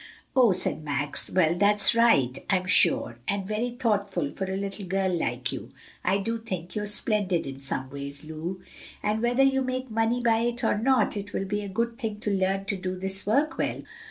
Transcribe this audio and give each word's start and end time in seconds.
"Oh," 0.35 0.51
said 0.51 0.83
Max. 0.83 1.29
"Well, 1.29 1.53
that's 1.53 1.93
right, 1.93 2.35
I'm 2.49 2.65
sure, 2.65 3.19
and 3.27 3.47
very 3.47 3.69
thoughtful 3.79 4.31
for 4.31 4.45
a 4.49 4.57
little 4.57 4.87
girl 4.87 5.13
like 5.13 5.51
you. 5.51 5.73
I 6.03 6.17
do 6.17 6.39
think 6.39 6.75
you're 6.75 6.87
splendid 6.87 7.45
in 7.45 7.59
some 7.59 7.87
ways, 7.91 8.25
Lu." 8.25 8.63
"And 9.03 9.21
whether 9.21 9.43
you 9.43 9.61
make 9.61 9.91
money 9.91 10.19
by 10.19 10.39
it 10.39 10.63
or 10.63 10.75
not, 10.75 11.15
it 11.15 11.33
will 11.33 11.45
be 11.45 11.61
a 11.63 11.69
good 11.69 11.99
thing 11.99 12.19
to 12.21 12.31
learn 12.31 12.65
to 12.65 12.75
do 12.77 12.95
this 12.97 13.27
work 13.27 13.59
well. 13.59 13.83